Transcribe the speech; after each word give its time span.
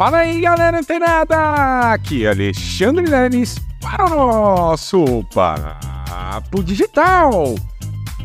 Fala 0.00 0.20
aí, 0.20 0.40
galera 0.40 0.78
antenada! 0.78 1.92
Aqui 1.92 2.24
é 2.24 2.30
Alexandre 2.30 3.04
Lenes 3.04 3.58
para 3.82 4.06
o 4.06 4.08
nosso 4.08 5.04
Papo 5.34 6.64
Digital. 6.64 7.54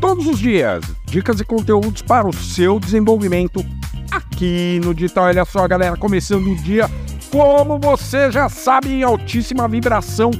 Todos 0.00 0.26
os 0.26 0.38
dias, 0.38 0.82
dicas 1.04 1.38
e 1.38 1.44
conteúdos 1.44 2.00
para 2.00 2.26
o 2.26 2.32
seu 2.32 2.80
desenvolvimento 2.80 3.62
aqui 4.10 4.80
no 4.82 4.94
digital. 4.94 5.24
Olha 5.24 5.44
só, 5.44 5.68
galera, 5.68 5.98
começando 5.98 6.50
o 6.50 6.56
dia, 6.56 6.90
como 7.30 7.78
você 7.78 8.32
já 8.32 8.48
sabe, 8.48 8.94
em 8.94 9.02
altíssima 9.02 9.68
vibração 9.68 10.30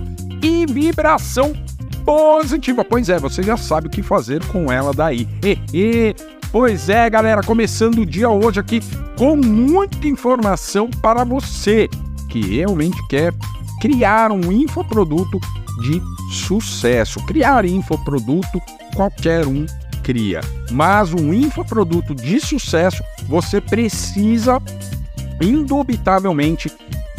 e 0.43 0.65
vibração 0.65 1.53
positiva. 2.03 2.83
Pois 2.83 3.11
é, 3.11 3.19
você 3.19 3.43
já 3.43 3.59
sabe 3.59 3.89
o 3.89 3.91
que 3.91 4.03
fazer 4.03 4.43
com 4.47 4.73
ela 4.73 4.91
daí. 4.95 5.29
Pois 6.53 6.89
é, 6.89 7.09
galera, 7.11 7.43
começando 7.43 7.99
o 7.99 8.07
dia 8.07 8.31
hoje 8.31 8.61
aqui 8.61 8.81
com 9.17 9.37
muita 9.37 10.07
informação 10.07 10.89
para 10.89 11.25
você 11.25 11.89
que 12.29 12.41
realmente 12.41 12.97
quer 13.09 13.35
criar 13.81 14.31
um 14.31 14.53
infoproduto 14.53 15.39
de 15.83 16.01
sucesso. 16.33 17.25
Criar 17.27 17.65
infoproduto 17.65 18.61
qualquer 18.95 19.47
um 19.47 19.67
cria, 20.03 20.41
mas 20.71 21.13
um 21.13 21.33
infoproduto 21.33 22.15
de 22.15 22.41
sucesso 22.41 23.03
você 23.29 23.61
precisa 23.61 24.63
indubitavelmente 25.41 26.71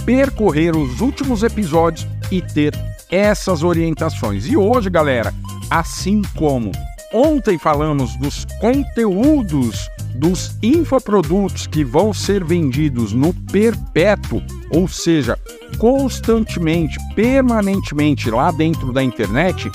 percorrer 0.05 0.76
os 0.76 1.02
últimos 1.02 1.44
episódios 1.44 2.07
e 2.32 2.41
ter 2.41 2.73
essas 3.12 3.62
orientações. 3.62 4.48
E 4.48 4.55
hoje, 4.55 4.90
galera, 4.90 5.34
assim 5.70 6.21
como 6.35 6.71
Ontem 7.13 7.57
falamos 7.57 8.17
dos 8.17 8.45
conteúdos 8.59 9.89
dos 10.13 10.57
infoprodutos 10.61 11.65
que 11.65 11.84
vão 11.84 12.11
ser 12.11 12.43
vendidos 12.43 13.13
no 13.13 13.34
perpétuo, 13.34 14.41
ou 14.71 14.88
seja, 14.88 15.38
constantemente, 15.77 16.98
permanentemente 17.15 18.29
lá 18.29 18.51
dentro 18.51 18.91
da 18.91 19.01
internet. 19.01 19.71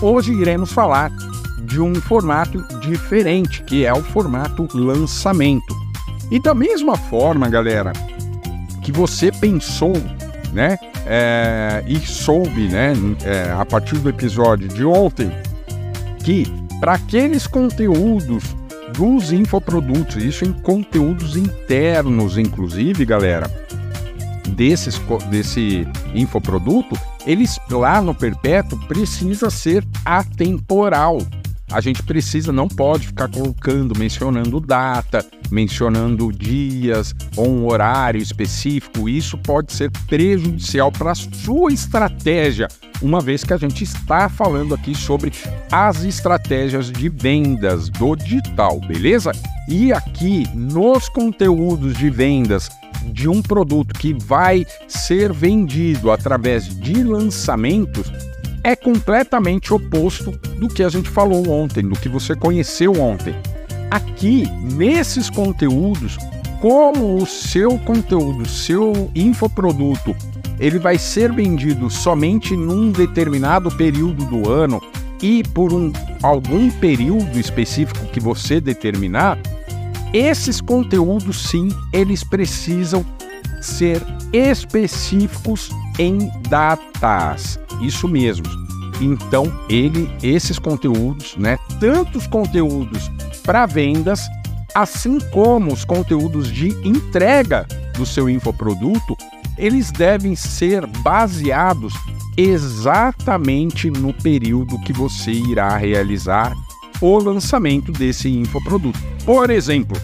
Hoje 0.00 0.32
iremos 0.32 0.72
falar 0.72 1.10
de 1.64 1.80
um 1.80 1.94
formato 1.96 2.62
diferente, 2.80 3.62
que 3.64 3.84
é 3.84 3.92
o 3.92 4.02
formato 4.02 4.68
lançamento. 4.72 5.76
E 6.30 6.40
da 6.40 6.54
mesma 6.54 6.96
forma, 6.96 7.48
galera, 7.48 7.92
que 8.82 8.92
você 8.92 9.32
pensou, 9.32 9.94
né, 10.52 10.78
é, 11.06 11.82
e 11.88 11.98
soube, 11.98 12.68
né, 12.68 12.92
é, 13.24 13.50
a 13.50 13.64
partir 13.64 13.98
do 13.98 14.08
episódio 14.08 14.68
de 14.68 14.84
ontem, 14.84 15.30
que 16.22 16.67
para 16.80 16.94
aqueles 16.94 17.46
conteúdos 17.46 18.44
dos 18.96 19.32
infoprodutos, 19.32 20.16
isso 20.16 20.44
em 20.44 20.52
conteúdos 20.52 21.36
internos, 21.36 22.38
inclusive, 22.38 23.04
galera, 23.04 23.50
desses, 24.48 25.00
desse 25.30 25.86
infoproduto, 26.14 26.98
eles 27.26 27.58
lá 27.70 28.00
no 28.00 28.14
perpétuo 28.14 28.78
precisa 28.86 29.50
ser 29.50 29.84
atemporal. 30.04 31.18
A 31.70 31.80
gente 31.80 32.02
precisa, 32.02 32.50
não 32.50 32.66
pode 32.66 33.08
ficar 33.08 33.28
colocando, 33.28 33.98
mencionando 33.98 34.58
data, 34.58 35.24
mencionando 35.50 36.32
dias 36.32 37.14
ou 37.36 37.48
um 37.48 37.66
horário 37.66 38.20
específico. 38.20 39.08
Isso 39.08 39.36
pode 39.38 39.72
ser 39.72 39.90
prejudicial 40.06 40.90
para 40.90 41.12
a 41.12 41.14
sua 41.14 41.72
estratégia 41.72 42.68
uma 43.00 43.20
vez 43.20 43.44
que 43.44 43.52
a 43.52 43.56
gente 43.56 43.84
está 43.84 44.28
falando 44.28 44.74
aqui 44.74 44.94
sobre 44.94 45.32
as 45.70 46.02
estratégias 46.04 46.90
de 46.90 47.08
vendas 47.08 47.88
do 47.88 48.16
digital, 48.16 48.80
beleza? 48.80 49.32
E 49.68 49.92
aqui 49.92 50.48
nos 50.54 51.08
conteúdos 51.08 51.96
de 51.96 52.10
vendas 52.10 52.68
de 53.12 53.28
um 53.28 53.40
produto 53.40 53.94
que 53.94 54.12
vai 54.14 54.66
ser 54.86 55.32
vendido 55.32 56.10
através 56.10 56.68
de 56.68 57.02
lançamentos 57.04 58.10
é 58.62 58.74
completamente 58.76 59.72
oposto 59.72 60.32
do 60.58 60.68
que 60.68 60.82
a 60.82 60.88
gente 60.88 61.08
falou 61.08 61.48
ontem, 61.48 61.82
do 61.82 61.98
que 61.98 62.08
você 62.08 62.34
conheceu 62.34 62.92
ontem. 63.00 63.34
Aqui, 63.90 64.46
nesses 64.60 65.30
conteúdos, 65.30 66.18
como 66.60 67.16
o 67.16 67.26
seu 67.26 67.78
conteúdo, 67.78 68.48
seu 68.48 69.10
infoproduto 69.14 70.14
ele 70.60 70.78
vai 70.78 70.98
ser 70.98 71.32
vendido 71.32 71.88
somente 71.88 72.56
num 72.56 72.90
determinado 72.90 73.70
período 73.70 74.24
do 74.24 74.50
ano 74.50 74.82
e 75.22 75.42
por 75.42 75.72
um, 75.72 75.92
algum 76.22 76.70
período 76.70 77.38
específico 77.38 78.06
que 78.06 78.20
você 78.20 78.60
determinar, 78.60 79.38
esses 80.12 80.60
conteúdos 80.60 81.48
sim, 81.48 81.68
eles 81.92 82.24
precisam 82.24 83.04
ser 83.60 84.02
específicos 84.32 85.70
em 85.98 86.30
datas. 86.48 87.58
Isso 87.80 88.08
mesmo. 88.08 88.46
Então, 89.00 89.52
ele, 89.68 90.10
esses 90.22 90.58
conteúdos, 90.58 91.36
né, 91.36 91.58
tantos 91.78 92.26
conteúdos 92.26 93.10
para 93.44 93.64
vendas, 93.66 94.26
assim 94.74 95.18
como 95.30 95.72
os 95.72 95.84
conteúdos 95.84 96.50
de 96.52 96.68
entrega 96.86 97.66
do 97.96 98.04
seu 98.04 98.28
infoproduto, 98.28 99.16
eles 99.56 99.90
devem 99.90 100.34
ser 100.34 100.86
baseados 100.86 101.92
exatamente 102.36 103.90
no 103.90 104.12
período 104.12 104.78
que 104.80 104.92
você 104.92 105.32
irá 105.32 105.76
realizar 105.76 106.54
o 107.00 107.18
lançamento 107.18 107.90
desse 107.90 108.28
infoproduto. 108.28 108.98
Por 109.24 109.50
exemplo, 109.50 110.00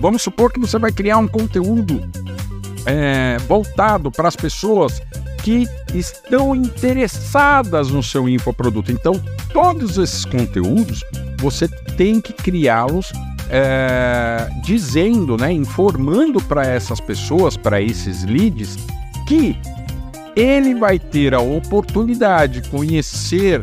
vamos 0.00 0.22
supor 0.22 0.52
que 0.52 0.60
você 0.60 0.78
vai 0.78 0.92
criar 0.92 1.18
um 1.18 1.28
conteúdo 1.28 2.00
é, 2.86 3.36
voltado 3.48 4.10
para 4.10 4.28
as 4.28 4.36
pessoas 4.36 5.00
que 5.42 5.68
estão 5.94 6.54
interessadas 6.54 7.90
no 7.90 8.02
seu 8.02 8.28
infoproduto. 8.28 8.92
Então, 8.92 9.20
todos 9.52 9.98
esses 9.98 10.24
conteúdos 10.24 11.04
você 11.38 11.66
tem 11.96 12.20
que 12.20 12.32
criá-los 12.32 13.12
é, 13.50 14.48
dizendo, 14.62 15.36
né, 15.36 15.52
informando 15.52 16.40
para 16.40 16.64
essas 16.64 17.00
pessoas, 17.00 17.56
para 17.56 17.82
esses 17.82 18.24
leads, 18.24 18.78
que 19.26 19.58
ele 20.34 20.74
vai 20.74 20.98
ter 20.98 21.34
a 21.34 21.40
oportunidade 21.40 22.60
de 22.60 22.68
conhecer 22.70 23.60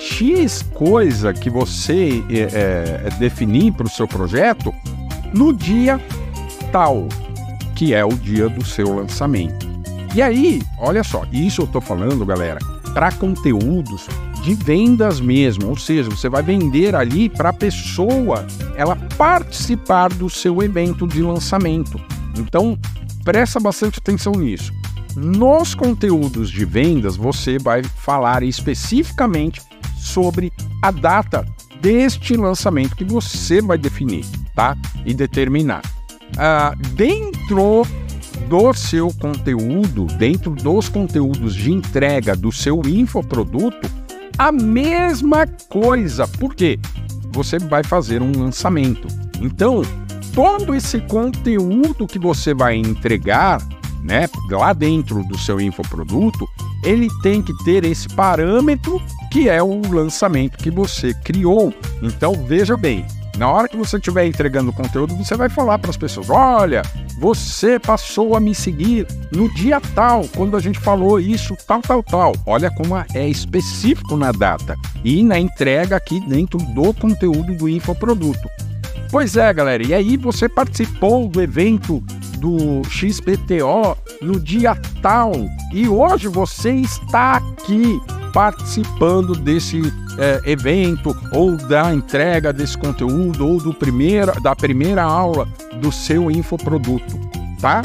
X 0.00 0.62
coisa 0.74 1.32
que 1.32 1.48
você 1.48 2.22
é, 2.28 3.06
é, 3.06 3.10
definir 3.18 3.72
para 3.72 3.86
o 3.86 3.90
seu 3.90 4.06
projeto 4.06 4.74
no 5.32 5.52
dia 5.52 5.98
tal, 6.70 7.08
que 7.74 7.94
é 7.94 8.04
o 8.04 8.12
dia 8.12 8.48
do 8.48 8.64
seu 8.64 8.94
lançamento. 8.94 9.73
E 10.14 10.22
aí, 10.22 10.62
olha 10.78 11.02
só, 11.02 11.24
isso 11.32 11.62
eu 11.62 11.64
estou 11.64 11.80
falando, 11.80 12.24
galera, 12.24 12.60
para 12.92 13.10
conteúdos 13.10 14.06
de 14.44 14.54
vendas 14.54 15.18
mesmo, 15.18 15.68
ou 15.68 15.76
seja, 15.76 16.08
você 16.08 16.28
vai 16.28 16.40
vender 16.40 16.94
ali 16.94 17.28
para 17.28 17.48
a 17.48 17.52
pessoa 17.52 18.46
ela 18.76 18.94
participar 19.16 20.10
do 20.10 20.30
seu 20.30 20.62
evento 20.62 21.04
de 21.08 21.20
lançamento. 21.20 22.00
Então, 22.38 22.78
presta 23.24 23.58
bastante 23.58 23.98
atenção 23.98 24.34
nisso. 24.34 24.72
Nos 25.16 25.74
conteúdos 25.74 26.48
de 26.48 26.64
vendas, 26.64 27.16
você 27.16 27.58
vai 27.58 27.82
falar 27.82 28.44
especificamente 28.44 29.60
sobre 29.96 30.52
a 30.80 30.92
data 30.92 31.44
deste 31.80 32.36
lançamento 32.36 32.94
que 32.94 33.04
você 33.04 33.60
vai 33.60 33.78
definir, 33.78 34.24
tá? 34.54 34.76
E 35.04 35.12
determinar. 35.12 35.82
Ah, 36.36 36.74
dentro 36.94 37.84
do 38.48 38.72
seu 38.72 39.12
conteúdo, 39.14 40.06
dentro 40.18 40.52
dos 40.52 40.88
conteúdos 40.88 41.54
de 41.54 41.72
entrega 41.72 42.36
do 42.36 42.52
seu 42.52 42.80
infoproduto, 42.86 43.90
a 44.36 44.50
mesma 44.52 45.46
coisa. 45.68 46.26
Por 46.26 46.54
quê? 46.54 46.78
Você 47.32 47.58
vai 47.58 47.82
fazer 47.82 48.22
um 48.22 48.32
lançamento. 48.32 49.08
Então, 49.40 49.82
todo 50.34 50.74
esse 50.74 51.00
conteúdo 51.00 52.06
que 52.06 52.18
você 52.18 52.54
vai 52.54 52.76
entregar, 52.76 53.60
né, 54.02 54.28
lá 54.50 54.72
dentro 54.72 55.22
do 55.24 55.38
seu 55.38 55.60
infoproduto, 55.60 56.46
ele 56.84 57.08
tem 57.22 57.40
que 57.40 57.52
ter 57.64 57.84
esse 57.84 58.08
parâmetro 58.08 59.00
que 59.30 59.48
é 59.48 59.62
o 59.62 59.80
lançamento 59.90 60.58
que 60.58 60.70
você 60.70 61.14
criou. 61.14 61.72
Então, 62.02 62.34
veja 62.46 62.76
bem, 62.76 63.04
na 63.36 63.50
hora 63.50 63.68
que 63.68 63.76
você 63.76 63.96
estiver 63.96 64.26
entregando 64.26 64.70
o 64.70 64.74
conteúdo, 64.74 65.16
você 65.16 65.36
vai 65.36 65.48
falar 65.48 65.78
para 65.78 65.90
as 65.90 65.96
pessoas: 65.96 66.30
olha, 66.30 66.82
você 67.18 67.78
passou 67.78 68.36
a 68.36 68.40
me 68.40 68.54
seguir 68.54 69.06
no 69.32 69.52
dia 69.54 69.80
tal, 69.94 70.26
quando 70.36 70.56
a 70.56 70.60
gente 70.60 70.78
falou 70.78 71.18
isso, 71.18 71.56
tal, 71.66 71.82
tal, 71.82 72.02
tal. 72.02 72.32
Olha 72.46 72.70
como 72.70 72.96
é 72.96 73.28
específico 73.28 74.16
na 74.16 74.32
data 74.32 74.76
e 75.04 75.22
na 75.22 75.38
entrega 75.38 75.96
aqui 75.96 76.20
dentro 76.20 76.58
do 76.58 76.94
conteúdo 76.94 77.54
do 77.54 77.68
infoproduto. 77.68 78.48
Pois 79.10 79.36
é, 79.36 79.52
galera, 79.52 79.86
e 79.86 79.94
aí 79.94 80.16
você 80.16 80.48
participou 80.48 81.28
do 81.28 81.40
evento 81.40 82.00
do 82.38 82.82
XPTO 82.88 83.96
no 84.20 84.40
dia 84.40 84.76
tal 85.00 85.32
e 85.72 85.88
hoje 85.88 86.28
você 86.28 86.72
está 86.72 87.36
aqui 87.36 88.00
participando 88.32 89.34
desse 89.34 89.80
é, 90.18 90.40
evento 90.50 91.16
ou 91.32 91.56
da 91.56 91.94
entrega 91.94 92.52
desse 92.52 92.76
conteúdo 92.76 93.46
ou 93.46 93.58
do 93.60 93.72
primeira, 93.72 94.32
da 94.40 94.54
primeira 94.54 95.02
aula 95.02 95.48
do 95.80 95.90
seu 95.90 96.30
infoproduto, 96.30 97.18
tá? 97.60 97.82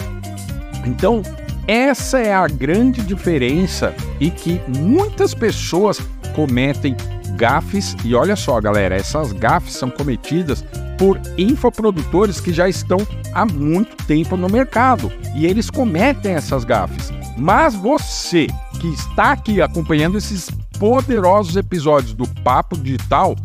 Então, 0.86 1.22
essa 1.68 2.20
é 2.20 2.34
a 2.34 2.48
grande 2.48 3.02
diferença 3.02 3.94
e 4.20 4.31
que 4.31 4.62
muitas 4.80 5.34
pessoas 5.34 6.00
cometem 6.36 6.96
gafes. 7.36 7.96
E 8.04 8.16
olha 8.16 8.36
só, 8.36 8.60
galera, 8.60 8.96
essas 8.96 9.31
gafes 9.31 9.74
são 9.74 9.90
cometidas 9.90 10.64
por 10.98 11.20
infoprodutores 11.38 12.42
que 12.42 12.52
já 12.52 12.68
estão 12.68 12.98
há 13.34 13.46
muito 13.46 13.96
tempo 14.06 14.36
no 14.36 14.50
mercado 14.50 15.12
e 15.36 15.46
eles 15.46 15.70
cometem 15.70 16.34
essas 16.34 16.64
gafes. 16.64 17.12
Mas 17.38 17.74
você 17.74 18.48
que 18.81 18.88
está 18.88 19.31
aqui 19.31 19.62
acompanhando 19.62 20.18
esses 20.18 20.50
poderosos 20.80 21.58
episódios 21.58 22.14
do 22.14 22.28
Papo 22.42 22.78
Digital, 22.78 23.36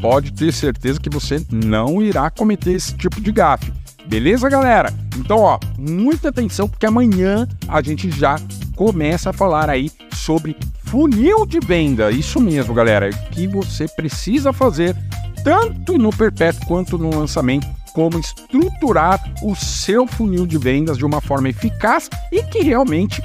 pode 0.00 0.32
ter 0.32 0.52
certeza 0.52 1.00
que 1.00 1.08
você 1.08 1.44
não 1.50 2.02
irá 2.02 2.30
cometer 2.30 2.72
esse 2.72 2.94
tipo 2.94 3.20
de 3.20 3.32
gafe. 3.32 3.72
Beleza, 4.06 4.48
galera? 4.48 4.92
Então, 5.16 5.38
ó, 5.38 5.58
muita 5.78 6.28
atenção 6.28 6.68
porque 6.68 6.86
amanhã 6.86 7.48
a 7.66 7.80
gente 7.80 8.10
já 8.10 8.36
começa 8.76 9.30
a 9.30 9.32
falar 9.32 9.70
aí 9.70 9.90
sobre 10.12 10.56
funil 10.84 11.46
de 11.46 11.60
venda. 11.60 12.10
Isso 12.10 12.40
mesmo, 12.40 12.74
galera, 12.74 13.10
que 13.10 13.46
você 13.46 13.86
precisa 13.88 14.52
fazer 14.52 14.94
tanto 15.42 15.96
no 15.96 16.10
perpétuo 16.10 16.66
quanto 16.66 16.98
no 16.98 17.16
lançamento, 17.16 17.66
como 17.94 18.18
estruturar 18.18 19.18
o 19.42 19.54
seu 19.54 20.06
funil 20.06 20.46
de 20.46 20.58
vendas 20.58 20.98
de 20.98 21.04
uma 21.04 21.20
forma 21.20 21.48
eficaz 21.48 22.08
e 22.30 22.42
que 22.42 22.62
realmente 22.62 23.22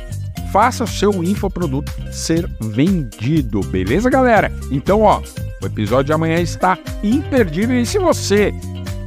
faça 0.51 0.83
o 0.83 0.87
seu 0.87 1.23
infoproduto 1.23 1.91
ser 2.11 2.49
vendido, 2.59 3.61
beleza, 3.61 4.09
galera? 4.09 4.51
Então, 4.71 5.01
ó, 5.01 5.21
o 5.61 5.65
episódio 5.65 6.05
de 6.05 6.13
amanhã 6.13 6.39
está 6.39 6.77
imperdível 7.03 7.79
e 7.79 7.85
se 7.85 7.97
você 7.99 8.53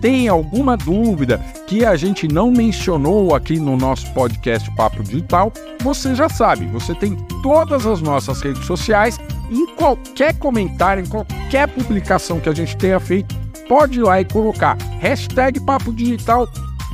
tem 0.00 0.28
alguma 0.28 0.76
dúvida 0.76 1.38
que 1.66 1.84
a 1.84 1.94
gente 1.94 2.26
não 2.26 2.50
mencionou 2.50 3.34
aqui 3.34 3.60
no 3.60 3.76
nosso 3.76 4.12
podcast 4.12 4.70
Papo 4.75 5.02
Digital, 5.02 5.52
você 5.82 6.14
já 6.14 6.28
sabe, 6.28 6.66
você 6.66 6.94
tem 6.94 7.16
todas 7.42 7.87
as 7.87 8.00
nossas 8.00 8.40
redes 8.40 8.64
sociais, 8.64 9.19
em 9.50 9.66
qualquer 9.75 10.34
comentário, 10.38 11.04
em 11.04 11.08
qualquer 11.08 11.69
publicação 11.69 12.40
que 12.40 12.48
a 12.48 12.54
gente 12.54 12.76
tenha 12.76 12.98
feito, 12.98 13.34
pode 13.69 13.98
ir 13.98 14.02
lá 14.02 14.20
e 14.20 14.25
colocar 14.25 14.76
hashtag 15.00 15.60
Papo 15.60 15.92
Digital 15.92 16.48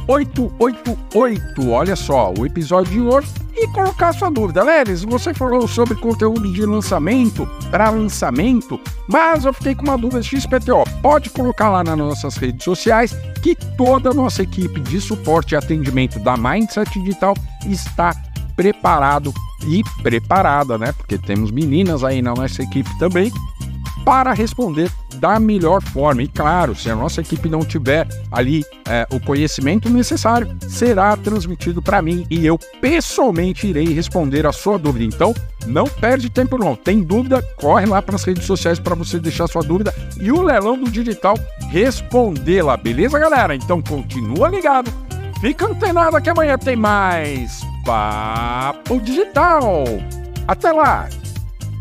888. 0.06 1.70
Olha 1.70 1.96
só, 1.96 2.32
o 2.38 2.46
episódio 2.46 2.92
de 2.92 3.00
hoje 3.00 3.28
e 3.56 3.66
colocar 3.68 4.12
sua 4.12 4.30
dúvida. 4.30 4.62
Lelis, 4.62 5.02
você 5.02 5.32
falou 5.32 5.66
sobre 5.66 5.94
conteúdo 5.94 6.52
de 6.52 6.64
lançamento, 6.64 7.48
para 7.70 7.90
lançamento, 7.90 8.78
mas 9.08 9.44
eu 9.44 9.52
fiquei 9.52 9.74
com 9.74 9.84
uma 9.84 9.96
dúvida 9.96 10.22
XPTO. 10.22 10.84
Pode 11.00 11.30
colocar 11.30 11.70
lá 11.70 11.82
nas 11.82 11.96
nossas 11.96 12.36
redes 12.36 12.64
sociais 12.64 13.16
que 13.42 13.54
toda 13.76 14.10
a 14.10 14.14
nossa 14.14 14.42
equipe 14.42 14.80
de 14.80 15.00
suporte 15.00 15.52
e 15.52 15.56
atendimento 15.56 16.18
da 16.20 16.36
Mindset 16.36 16.98
Digital 17.00 17.34
está 17.66 18.14
preparado 18.54 19.32
e 19.66 19.82
preparada, 20.02 20.78
né? 20.78 20.92
Porque 20.92 21.18
temos 21.18 21.50
meninas 21.50 22.04
aí 22.04 22.20
na 22.22 22.34
nossa 22.34 22.62
equipe 22.62 22.90
também 22.98 23.32
para 24.06 24.32
responder 24.32 24.88
da 25.16 25.40
melhor 25.40 25.82
forma. 25.82 26.22
E 26.22 26.28
claro, 26.28 26.76
se 26.76 26.88
a 26.88 26.94
nossa 26.94 27.20
equipe 27.20 27.48
não 27.48 27.64
tiver 27.64 28.06
ali 28.30 28.64
é, 28.88 29.04
o 29.10 29.18
conhecimento 29.18 29.90
necessário, 29.90 30.56
será 30.68 31.16
transmitido 31.16 31.82
para 31.82 32.00
mim 32.00 32.24
e 32.30 32.46
eu 32.46 32.56
pessoalmente 32.80 33.66
irei 33.66 33.92
responder 33.92 34.46
a 34.46 34.52
sua 34.52 34.78
dúvida. 34.78 35.04
Então, 35.04 35.34
não 35.66 35.86
perde 35.86 36.30
tempo 36.30 36.56
não. 36.56 36.76
Tem 36.76 37.02
dúvida? 37.02 37.42
Corre 37.56 37.86
lá 37.86 38.00
para 38.00 38.14
as 38.14 38.22
redes 38.22 38.44
sociais 38.44 38.78
para 38.78 38.94
você 38.94 39.18
deixar 39.18 39.48
sua 39.48 39.62
dúvida 39.62 39.92
e 40.20 40.30
o 40.30 40.40
leilão 40.40 40.78
do 40.78 40.88
digital 40.88 41.34
respondê-la, 41.68 42.76
beleza, 42.76 43.18
galera? 43.18 43.56
Então, 43.56 43.82
continua 43.82 44.48
ligado. 44.48 44.88
Fica 45.40 45.66
antenado 45.66 46.22
que 46.22 46.30
amanhã 46.30 46.56
tem 46.56 46.76
mais 46.76 47.60
Papo 47.84 49.00
Digital. 49.00 49.84
Até 50.46 50.70
lá! 50.70 51.08